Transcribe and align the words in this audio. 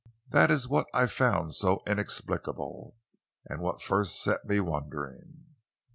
That 0.29 0.49
is 0.49 0.67
what 0.67 0.87
I 0.95 1.05
found 1.05 1.53
so 1.53 1.83
inexplicable, 1.85 2.95
what 3.47 3.83
first 3.83 4.19
set 4.23 4.45
me 4.45 4.59
wondering." 4.59 5.45